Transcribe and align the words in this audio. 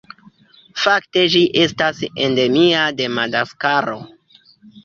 Fakte 0.85 1.25
ĝi 1.33 1.43
estas 1.65 2.01
endemia 2.29 2.89
de 3.03 3.11
Madagaskaro. 3.19 3.99